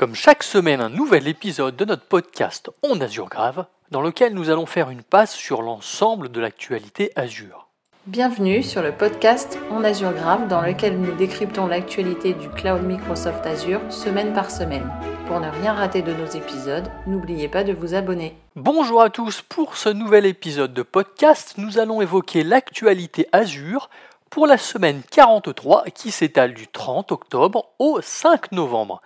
[0.00, 4.48] Comme chaque semaine, un nouvel épisode de notre podcast On Azure Grave, dans lequel nous
[4.48, 7.68] allons faire une passe sur l'ensemble de l'actualité Azure.
[8.06, 13.44] Bienvenue sur le podcast On Azure Grave, dans lequel nous décryptons l'actualité du cloud Microsoft
[13.44, 14.90] Azure semaine par semaine.
[15.26, 18.34] Pour ne rien rater de nos épisodes, n'oubliez pas de vous abonner.
[18.56, 23.90] Bonjour à tous, pour ce nouvel épisode de podcast, nous allons évoquer l'actualité Azure
[24.30, 29.02] pour la semaine 43 qui s'étale du 30 octobre au 5 novembre.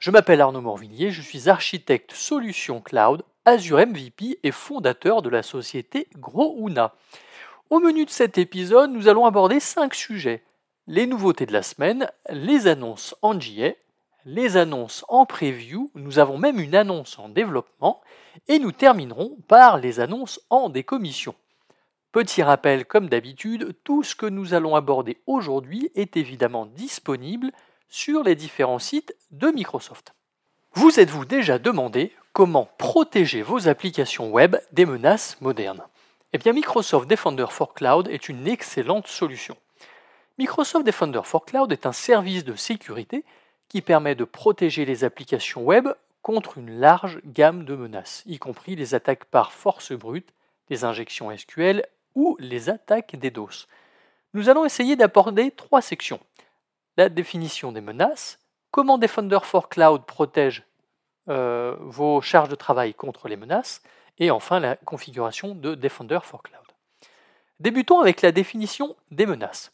[0.00, 5.42] Je m'appelle Arnaud Morvillier, je suis architecte solution cloud, Azure MVP et fondateur de la
[5.42, 6.94] société Grouna.
[7.68, 10.42] Au menu de cet épisode, nous allons aborder 5 sujets.
[10.86, 13.72] Les nouveautés de la semaine, les annonces en JA,
[14.24, 18.00] les annonces en preview, nous avons même une annonce en développement,
[18.48, 21.34] et nous terminerons par les annonces en décommission.
[22.10, 27.52] Petit rappel, comme d'habitude, tout ce que nous allons aborder aujourd'hui est évidemment disponible
[27.90, 30.14] sur les différents sites de Microsoft.
[30.72, 35.82] Vous êtes-vous déjà demandé comment protéger vos applications web des menaces modernes?
[36.32, 39.56] Eh bien, Microsoft Defender for Cloud est une excellente solution.
[40.38, 43.24] Microsoft Defender for Cloud est un service de sécurité
[43.68, 45.88] qui permet de protéger les applications web
[46.22, 50.32] contre une large gamme de menaces, y compris les attaques par force brute,
[50.68, 53.66] les injections SQL ou les attaques DDoS.
[54.34, 56.20] Nous allons essayer d'apporter trois sections
[56.96, 58.38] la définition des menaces,
[58.70, 60.64] comment Defender for Cloud protège
[61.28, 63.82] euh, vos charges de travail contre les menaces,
[64.18, 66.60] et enfin la configuration de Defender for Cloud.
[67.58, 69.72] Débutons avec la définition des menaces.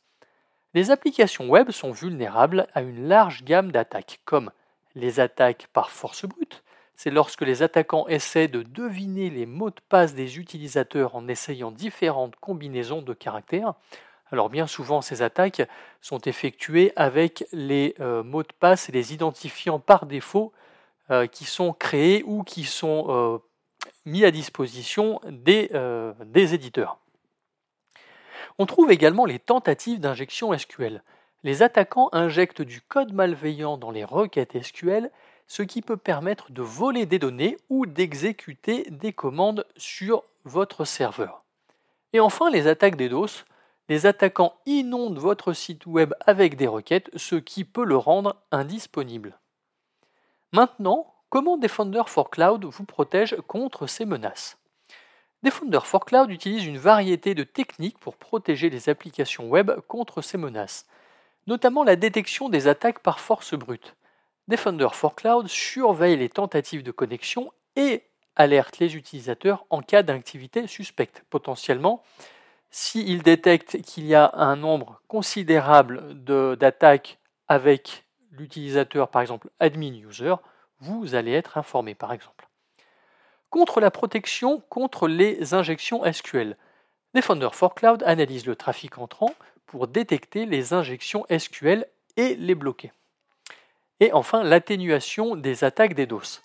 [0.74, 4.50] Les applications web sont vulnérables à une large gamme d'attaques, comme
[4.94, 6.62] les attaques par force brute,
[6.96, 11.70] c'est lorsque les attaquants essaient de deviner les mots de passe des utilisateurs en essayant
[11.70, 13.74] différentes combinaisons de caractères,
[14.32, 15.62] alors bien souvent, ces attaques
[16.00, 20.52] sont effectuées avec les euh, mots de passe et les identifiants par défaut
[21.10, 23.38] euh, qui sont créés ou qui sont euh,
[24.04, 25.70] mis à disposition des,
[26.34, 26.98] éditeurs.
[28.58, 31.02] On trouve également les tentatives d'injection SQL.
[31.44, 35.12] Les attaquants injectent du code malveillant dans les requêtes SQL,
[35.46, 41.44] ce qui peut permettre de voler des données ou d'exécuter des commandes sur votre serveur.
[42.12, 43.44] Et enfin, les attaques DDoS
[43.88, 49.38] les attaquants inondent votre site web avec des requêtes, ce qui peut le rendre indisponible.
[50.52, 54.58] Maintenant, comment Defender for Cloud vous protège contre ces menaces?
[55.42, 60.38] Defender for Cloud utilise une variété de techniques pour protéger les applications web contre ces
[60.38, 60.86] menaces,
[61.46, 63.94] notamment la détection des attaques par force brute.
[64.48, 68.04] Defender for Cloud surveille les tentatives de connexion et
[68.34, 72.02] alerte les utilisateurs en cas d'activité suspecte, potentiellement
[72.70, 76.02] s'il détecte qu'il y a un nombre considérable
[76.56, 77.18] d'attaques
[77.48, 80.34] avec l'utilisateur, par exemple admin user,
[80.80, 82.48] vous allez être informé, par exemple.
[83.50, 86.56] Contre la protection contre les injections SQL,
[87.14, 89.32] Defender for Cloud analyse le trafic entrant
[89.64, 91.86] pour détecter les injections SQL
[92.18, 92.92] et les bloquer.
[94.00, 96.42] Et enfin, l'atténuation des attaques DDoS.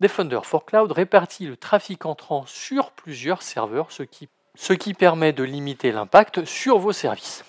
[0.00, 5.32] Defender for Cloud répartit le trafic entrant sur plusieurs serveurs, ce qui ce qui permet
[5.32, 7.44] de limiter l'impact sur vos services.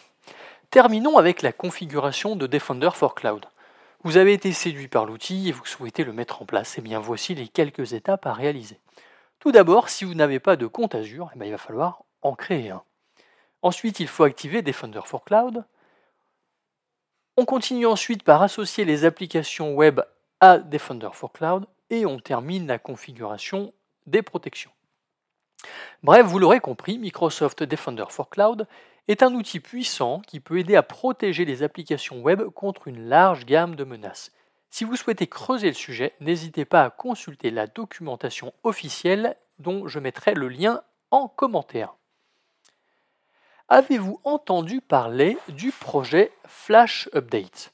[0.69, 3.45] Terminons avec la configuration de Defender for Cloud.
[4.03, 6.77] Vous avez été séduit par l'outil et vous souhaitez le mettre en place.
[6.77, 8.79] Et eh bien voici les quelques étapes à réaliser.
[9.39, 12.71] Tout d'abord, si vous n'avez pas de compte Azure, eh il va falloir en créer
[12.71, 12.83] un.
[13.61, 15.63] Ensuite, il faut activer Defender for Cloud.
[17.37, 20.01] On continue ensuite par associer les applications web
[20.41, 23.73] à Defender for Cloud et on termine la configuration
[24.05, 24.71] des protections.
[26.03, 28.67] Bref, vous l'aurez compris, Microsoft Defender for Cloud
[29.07, 33.45] est un outil puissant qui peut aider à protéger les applications web contre une large
[33.45, 34.31] gamme de menaces.
[34.69, 39.99] Si vous souhaitez creuser le sujet, n'hésitez pas à consulter la documentation officielle dont je
[39.99, 41.95] mettrai le lien en commentaire.
[43.69, 47.73] Avez-vous entendu parler du projet Flash Update?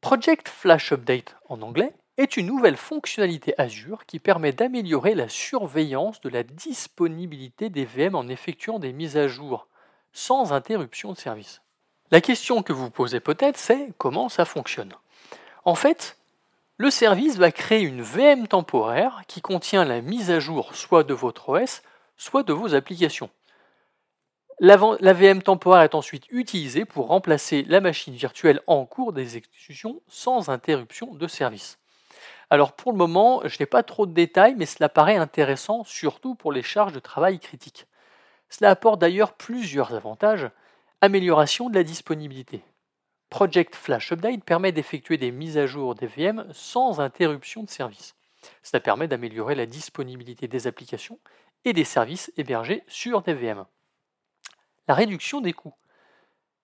[0.00, 6.20] Project Flash Update en anglais est une nouvelle fonctionnalité Azure qui permet d'améliorer la surveillance
[6.20, 9.68] de la disponibilité des VM en effectuant des mises à jour
[10.12, 11.60] sans interruption de service.
[12.10, 14.94] La question que vous posez peut-être, c'est comment ça fonctionne?
[15.64, 16.16] En fait,
[16.78, 21.14] le service va créer une VM temporaire qui contient la mise à jour soit de
[21.14, 21.82] votre OS,
[22.16, 23.30] soit de vos applications.
[24.58, 30.48] La, VM temporaire est ensuite utilisée pour remplacer la machine virtuelle en cours d'exécution sans
[30.48, 31.78] interruption de service.
[32.48, 36.34] Alors pour le moment, je n'ai pas trop de détails, mais cela paraît intéressant, surtout
[36.34, 37.86] pour les charges de travail critiques.
[38.48, 40.48] Cela apporte d'ailleurs plusieurs avantages.
[41.00, 42.62] Amélioration de la disponibilité.
[43.28, 48.14] Project Flash Update permet d'effectuer des mises à jour des VM sans interruption de service.
[48.62, 51.18] Cela permet d'améliorer la disponibilité des applications
[51.64, 53.66] et des services hébergés sur des VM.
[54.86, 55.74] La réduction des coûts.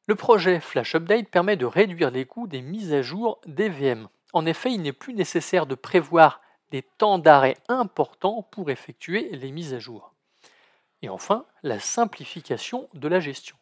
[0.06, 4.08] Le projet Flash Update permet de réduire les coûts des mises à jour des VM.
[4.32, 6.40] En effet, il n'est plus nécessaire de prévoir
[6.70, 10.14] des temps d'arrêt importants pour effectuer les mises à jour.
[11.02, 13.56] Et enfin, la simplification de la gestion.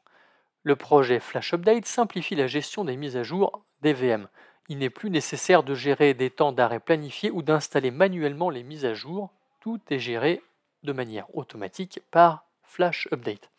[0.62, 4.28] Le projet Flash Update simplifie la gestion des mises à jour des VM.
[4.68, 8.84] Il n'est plus nécessaire de gérer des temps d'arrêt planifiés ou d'installer manuellement les mises
[8.84, 9.30] à jour.
[9.60, 10.42] Tout est géré
[10.82, 13.50] de manière automatique par Flash Update.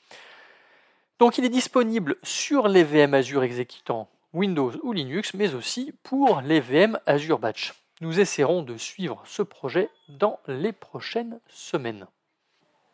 [1.20, 6.42] Donc il est disponible sur les VM Azure exécutant Windows ou Linux, mais aussi pour
[6.42, 7.74] les VM Azure Batch.
[8.00, 12.08] Nous essaierons de suivre ce projet dans les prochaines semaines.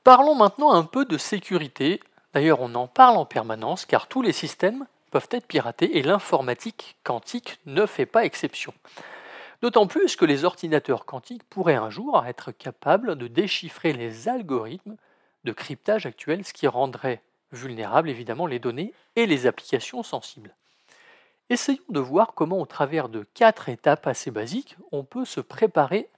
[0.03, 1.99] Parlons maintenant un peu de sécurité.
[2.33, 6.97] D'ailleurs, on en parle en permanence car tous les systèmes peuvent être piratés et l'informatique
[7.03, 8.73] quantique ne fait pas exception.
[9.61, 14.97] D'autant plus que les ordinateurs quantiques pourraient un jour être capables de déchiffrer les algorithmes
[15.43, 20.55] de cryptage actuels, ce qui rendrait vulnérables évidemment les données et les applications sensibles.
[21.49, 26.09] Essayons de voir comment au travers de quatre étapes assez basiques, on peut se préparer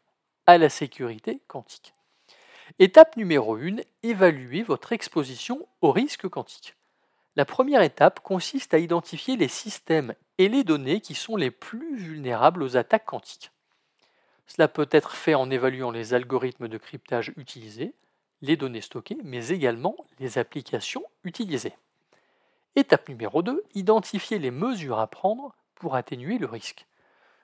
[0.48, 1.94] à la sécurité quantique.
[2.80, 6.76] Étape numéro 1, évaluer votre exposition au risque quantique.
[7.36, 11.96] La première étape consiste à identifier les systèmes et les données qui sont les plus
[11.96, 13.52] vulnérables aux attaques quantiques.
[14.48, 17.94] Cela peut être fait en évaluant les algorithmes de cryptage utilisés,
[18.42, 21.74] les données stockées, mais également les applications utilisées.
[22.80, 26.88] Étape numéro 2, identifier les mesures à prendre pour atténuer le risque.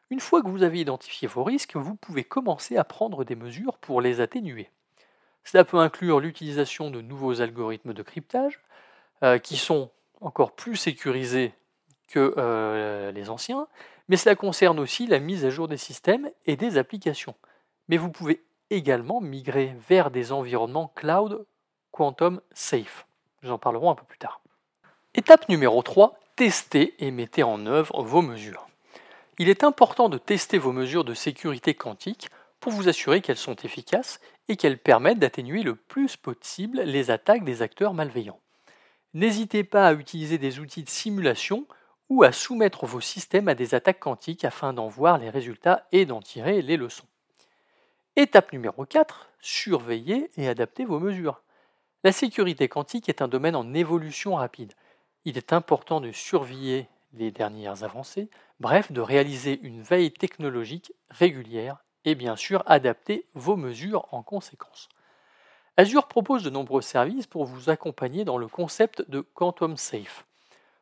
[0.09, 3.77] Une fois que vous avez identifié vos risques, vous pouvez commencer à prendre des mesures
[3.79, 4.69] pour les atténuer.
[5.43, 8.61] Cela peut inclure l'utilisation de nouveaux algorithmes de cryptage,
[9.23, 9.91] euh, qui sont
[10.21, 11.53] encore plus sécurisés
[12.07, 13.67] que euh, les anciens,
[14.07, 17.35] mais cela concerne aussi la mise à jour des systèmes et des applications.
[17.89, 21.45] Mais vous pouvez également migrer vers des environnements cloud
[21.91, 23.05] quantum safe.
[23.43, 24.39] Nous en parlerons un peu plus tard.
[25.17, 28.67] Étape numéro 3, testez et mettez en œuvre vos mesures.
[29.39, 32.27] Il est important de tester vos mesures de sécurité quantique
[32.59, 34.19] pour vous assurer qu'elles sont efficaces
[34.49, 38.41] et qu'elles permettent d'atténuer le plus possible les attaques des acteurs malveillants.
[39.13, 41.65] N'hésitez pas à utiliser des outils de simulation
[42.09, 46.05] ou à soumettre vos systèmes à des attaques quantiques afin d'en voir les résultats et
[46.05, 47.07] d'en tirer les leçons.
[48.17, 51.41] Étape numéro 4, surveillez et adaptez vos mesures.
[52.03, 54.73] La sécurité quantique est un domaine en évolution rapide.
[55.25, 58.29] Il est important de surveiller les dernières avancées,
[58.59, 64.87] bref, de réaliser une veille technologique régulière et bien sûr adapter vos mesures en conséquence.
[65.77, 70.25] Azure propose de nombreux services pour vous accompagner dans le concept de Quantum Safe.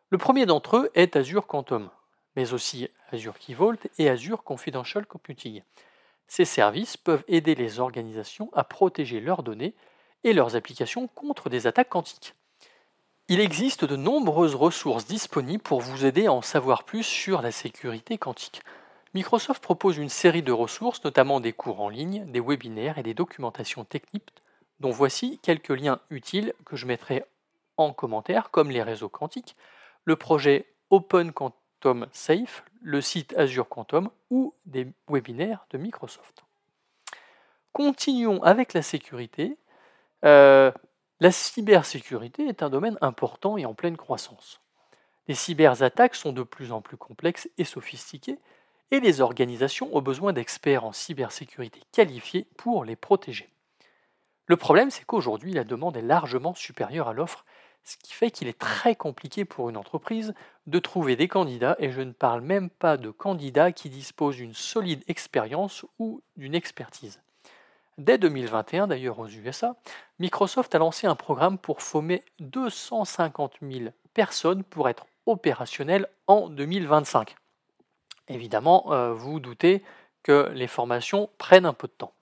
[0.09, 1.89] Le premier d'entre eux est Azure Quantum,
[2.35, 5.63] mais aussi Azure Key Vault et Azure Confidential Computing.
[6.27, 9.73] Ces services peuvent aider les organisations à protéger leurs données
[10.23, 12.35] et leurs applications contre des attaques quantiques.
[13.29, 17.51] Il existe de nombreuses ressources disponibles pour vous aider à en savoir plus sur la
[17.51, 18.61] sécurité quantique.
[19.13, 23.13] Microsoft propose une série de ressources, notamment des cours en ligne, des webinaires et des
[23.13, 24.33] documentations techniques,
[24.81, 27.23] dont voici quelques liens utiles que je mettrai
[27.77, 29.55] en commentaire, comme les réseaux quantiques,
[30.03, 36.43] le projet Open Quantum Safe, le site Azure Quantum ou des webinaires de Microsoft.
[37.71, 39.57] Continuons avec la sécurité.
[40.25, 40.71] Euh,
[41.19, 44.61] la cybersécurité est un domaine important et en pleine croissance.
[45.27, 48.39] Les cyberattaques sont de plus en plus complexes et sophistiquées
[48.91, 53.49] et les organisations ont besoin d'experts en cybersécurité qualifiés pour les protéger.
[54.47, 57.45] Le problème, c'est qu'aujourd'hui, la demande est largement supérieure à l'offre
[57.83, 60.33] ce qui fait qu'il est très compliqué pour une entreprise
[60.67, 64.53] de trouver des candidats, et je ne parle même pas de candidats qui disposent d'une
[64.53, 67.21] solide expérience ou d'une expertise.
[67.97, 69.75] Dès 2021, d'ailleurs aux USA,
[70.17, 77.35] Microsoft a lancé un programme pour former 250 000 personnes pour être opérationnelles en 2025.
[78.29, 79.83] Évidemment, euh, vous, vous doutez
[80.23, 82.13] que les formations prennent un peu de temps.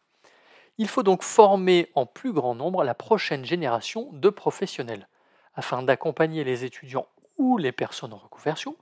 [0.77, 5.07] Il faut donc former en plus grand nombre la prochaine génération de professionnels.
[5.53, 8.75] Afin d'accompagner les étudiants ou les personnes en reconversion,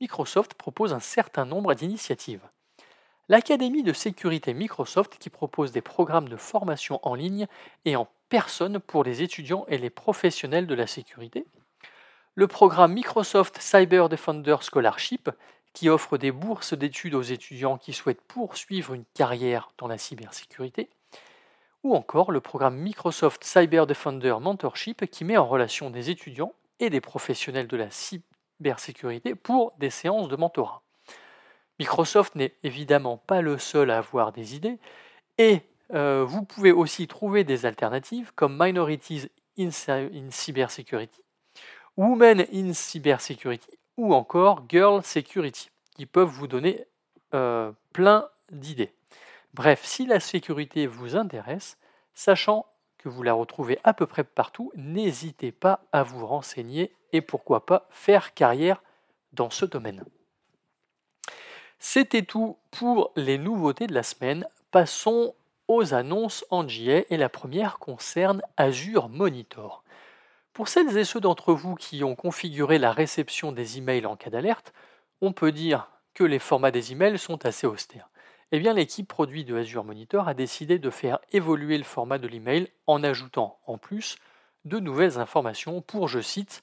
[0.00, 2.46] Microsoft propose un certain nombre d'initiatives.
[3.28, 7.48] L'Académie de sécurité Microsoft qui propose des programmes de formation en ligne
[7.84, 11.44] et en personne pour les étudiants et les professionnels de la sécurité.
[12.36, 15.28] Le programme Microsoft Cyber Defender Scholarship
[15.72, 20.88] qui offre des bourses d'études aux étudiants qui souhaitent poursuivre une carrière dans la cybersécurité
[21.82, 26.90] ou encore le programme Microsoft Cyber Defender Mentorship qui met en relation des étudiants et
[26.90, 30.85] des professionnels de la cybersécurité pour des séances de mentorat.
[31.78, 34.78] Microsoft n'est évidemment pas le seul à avoir des idées
[35.38, 35.60] et
[35.94, 39.28] euh, vous pouvez aussi trouver des alternatives comme Minorities
[39.58, 41.22] in, Cybersecurity,
[41.96, 46.86] Women in Cybersecurity ou encore Girl Security qui peuvent vous donner
[47.34, 48.92] euh, plein d'idées.
[49.54, 51.78] Bref, si la sécurité vous intéresse,
[52.14, 52.66] sachant
[52.98, 57.64] que vous la retrouvez à peu près partout, n'hésitez pas à vous renseigner et pourquoi
[57.64, 58.82] pas faire carrière
[59.32, 60.04] dans ce domaine.
[61.78, 64.46] C'était tout pour les nouveautés de la semaine.
[64.70, 65.34] Passons
[65.68, 69.82] aux annonces en JA et la première concerne Azure Monitor.
[70.52, 74.30] Pour celles et ceux d'entre vous qui ont configuré la réception des emails en cas
[74.30, 74.72] d'alerte,
[75.20, 78.08] on peut dire que les formats des emails sont assez austères.
[78.52, 82.28] Eh bien, l'équipe produit de Azure Monitor a décidé de faire évoluer le format de
[82.28, 84.16] l'email en ajoutant en plus
[84.64, 86.62] de nouvelles informations pour, je cite,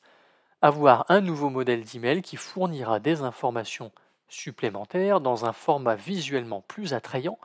[0.62, 3.92] avoir un nouveau modèle d'email qui fournira des informations
[4.34, 7.38] supplémentaires dans un format visuellement plus attrayant,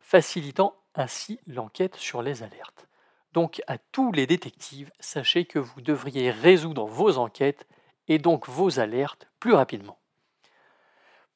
[0.00, 2.86] facilitant ainsi l'enquête sur les alertes.
[3.32, 7.66] Donc à tous les détectives, sachez que vous devriez résoudre vos enquêtes
[8.08, 9.98] et donc vos alertes plus rapidement.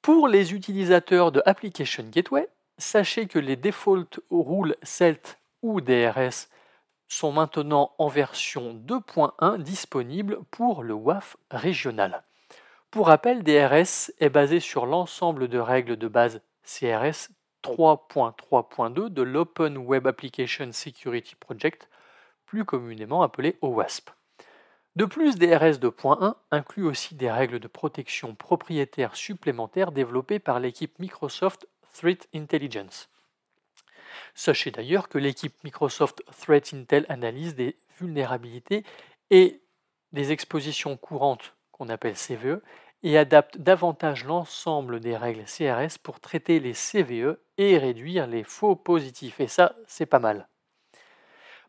[0.00, 2.48] Pour les utilisateurs de Application Gateway,
[2.78, 6.48] sachez que les default rules CELT ou DRS
[7.06, 12.22] sont maintenant en version 2.1 disponibles pour le WAF régional.
[12.90, 17.30] Pour rappel, DRS est basé sur l'ensemble de règles de base CRS
[17.62, 21.88] 3.3.2 de l'Open Web Application Security Project,
[22.46, 24.10] plus communément appelé OWASP.
[24.96, 30.98] De plus, DRS 2.1 inclut aussi des règles de protection propriétaires supplémentaires développées par l'équipe
[30.98, 33.08] Microsoft Threat Intelligence.
[34.34, 38.82] Sachez d'ailleurs que l'équipe Microsoft Threat Intel analyse des vulnérabilités
[39.30, 39.62] et
[40.12, 41.54] des expositions courantes
[41.88, 42.60] appelle CVE
[43.02, 48.76] et adapte davantage l'ensemble des règles CRS pour traiter les CVE et réduire les faux
[48.76, 49.40] positifs.
[49.40, 50.48] Et ça, c'est pas mal.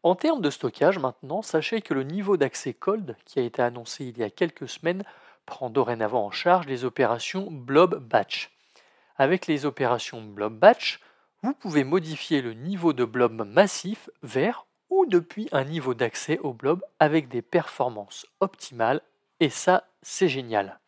[0.04, 4.06] En termes de stockage, maintenant, sachez que le niveau d'accès cold, qui a été annoncé
[4.06, 5.04] il y a quelques semaines,
[5.46, 8.52] prend dorénavant en charge les opérations Blob Batch.
[9.18, 11.00] Avec les opérations Blob Batch,
[11.44, 16.54] vous pouvez modifier le niveau de blob massif vers ou depuis un niveau d'accès au
[16.54, 19.02] blob avec des performances optimales,
[19.42, 20.80] et ça, c'est génial.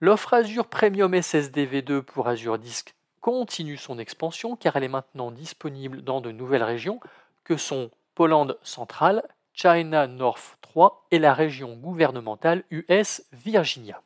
[0.00, 5.32] L'offre Azure Premium SSD V2 pour Azure Disk continue son expansion car elle est maintenant
[5.32, 7.00] disponible dans de nouvelles régions
[7.42, 14.00] que sont Poland centrale, China North 3 et la région gouvernementale US Virginia.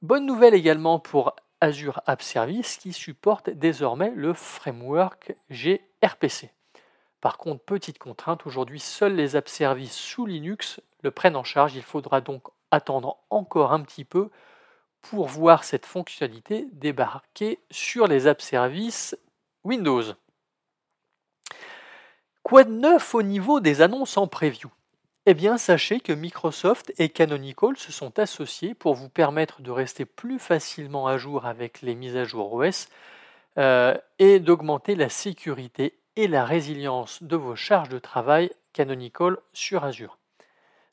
[0.00, 6.55] Bonne nouvelle également pour Azure App Service qui supporte désormais le framework gRPC.
[7.26, 11.74] Par contre, petite contrainte, aujourd'hui seuls les app services sous Linux le prennent en charge.
[11.74, 14.30] Il faudra donc attendre encore un petit peu
[15.02, 19.18] pour voir cette fonctionnalité débarquer sur les app services
[19.64, 20.04] Windows.
[22.44, 24.70] Quoi de neuf au niveau des annonces en preview?
[25.26, 30.04] Eh bien, sachez que Microsoft et Canonical se sont associés pour vous permettre de rester
[30.04, 32.86] plus facilement à jour avec les mises à jour OS
[33.58, 39.84] euh, et d'augmenter la sécurité et la résilience de vos charges de travail Canonical sur
[39.84, 40.18] Azure.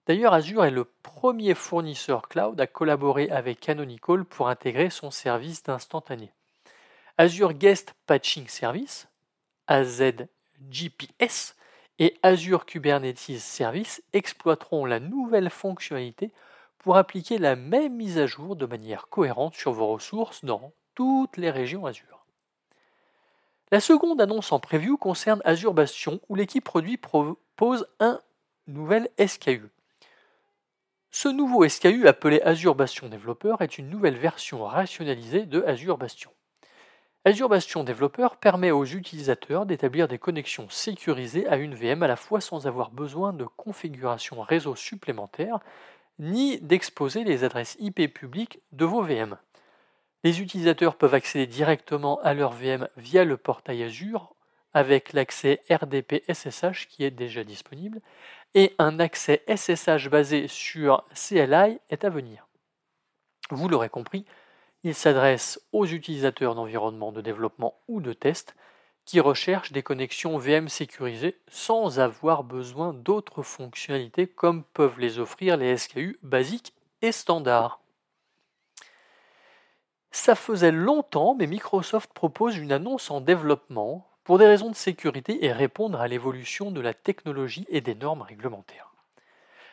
[0.06, 5.64] D'ailleurs, Azure est le premier fournisseur cloud à collaborer avec Canonical pour intégrer son service
[5.64, 6.32] d'instantané.
[7.18, 9.08] Azure Guest Patching Service,
[9.68, 10.14] AZ
[10.70, 11.56] GPS
[12.00, 16.32] et Azure Kubernetes Service exploiteront la nouvelle fonctionnalité
[16.80, 21.38] pour appliquer la même mise à jour de manière cohérente sur vos ressources dans toutes
[21.38, 22.13] les régions Azure.
[23.74, 28.20] La seconde annonce en preview concerne Azure Bastion où l'équipe produit propose un
[28.68, 29.64] nouvel SKU.
[31.10, 36.30] Ce nouveau SKU appelé Azure Bastion Developer est une nouvelle version rationalisée de Azure Bastion.
[37.26, 42.16] Azure Bastion Developer permet aux utilisateurs d'établir des connexions sécurisées à une VM à la
[42.16, 45.58] fois sans avoir besoin de configuration réseau supplémentaire,
[46.20, 49.36] ni d'exposer les adresses IP publiques de vos VM.
[50.24, 54.36] Les utilisateurs peuvent accéder directement à leur VM via le portail Azure
[54.74, 58.02] avec l'accès RDP SSH qui est déjà disponible
[58.56, 62.48] et un accès SSH basé sur CLI est à venir.
[63.52, 64.26] Vous l'aurez compris,
[64.84, 68.56] il s'adresse aux utilisateurs d'environnement de développement ou de test
[69.06, 75.58] qui recherchent des connexions VM sécurisées sans avoir besoin d'autres fonctionnalités comme peuvent les offrir
[75.58, 77.83] les SKU basiques et standards.
[80.16, 85.44] Ça faisait longtemps, mais Microsoft propose une annonce en développement pour des raisons de sécurité
[85.44, 88.94] et répondre à l'évolution de la technologie et des normes réglementaires.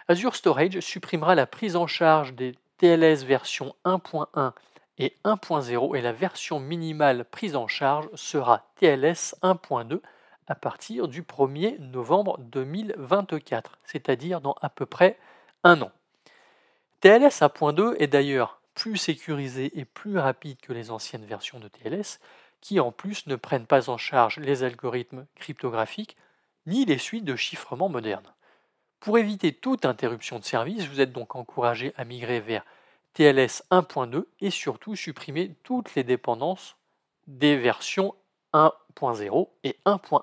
[0.09, 4.53] Azure Storage supprimera la prise en charge des TLS version 1.1
[4.97, 10.01] et 1.0 et la version minimale prise en charge sera TLS 1.2
[10.49, 15.19] à partir du 1er novembre 2024, c'est-à-dire dans à peu près
[15.65, 15.93] un an.
[17.03, 22.21] TLS 1.2 est d'ailleurs plus sécurisé et plus rapide que les anciennes versions de TLS,
[22.61, 26.17] qui en plus ne prennent pas en charge les algorithmes cryptographiques
[26.67, 28.35] ni les suites de chiffrement modernes.
[29.01, 32.65] Pour éviter toute interruption de service, vous êtes donc encouragé à migrer vers
[33.15, 36.77] TLS 1.2 et surtout supprimer toutes les dépendances
[37.27, 38.15] des versions
[38.53, 40.23] 1.0 et 1.1.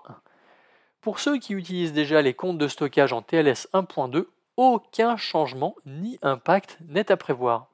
[1.02, 4.28] Pour ceux qui utilisent déjà les comptes de stockage en TLS 1.2,
[4.58, 7.70] aucun changement ni impact n'est à prévoir.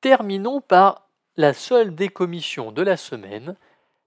[0.00, 3.56] Terminons par la seule décommission de la semaine.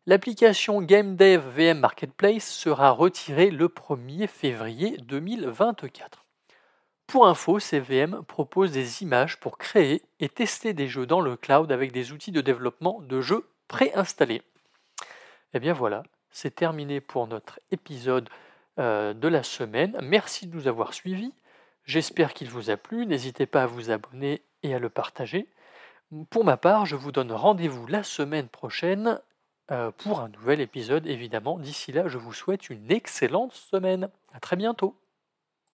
[0.05, 6.23] L'application GameDev VM Marketplace sera retirée le 1er février 2024.
[7.07, 11.73] Pour info, CVM propose des images pour créer et tester des jeux dans le cloud
[11.73, 14.35] avec des outils de développement de jeux préinstallés.
[14.35, 14.43] Et
[15.55, 18.29] eh bien voilà, c'est terminé pour notre épisode
[18.79, 19.97] euh, de la semaine.
[20.01, 21.33] Merci de nous avoir suivis.
[21.83, 23.05] J'espère qu'il vous a plu.
[23.05, 25.49] N'hésitez pas à vous abonner et à le partager.
[26.29, 29.19] Pour ma part, je vous donne rendez-vous la semaine prochaine
[29.71, 31.57] euh, pour un nouvel épisode, évidemment.
[31.57, 34.09] D'ici là, je vous souhaite une excellente semaine.
[34.31, 35.00] À très bientôt.